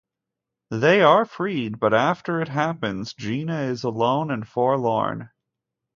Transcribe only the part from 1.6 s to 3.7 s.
but after it happens, Gina